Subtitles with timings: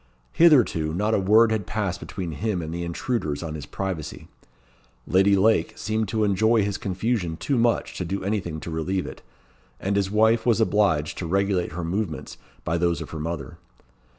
[0.31, 4.27] Hitherto, not a word had passed between him and the intruders on his privacy.
[5.05, 9.21] Lady Lake seemed to enjoy his confusion too much to do anything to relieve it,
[9.79, 13.59] and his wife was obliged to regulate her movements by those of her mother.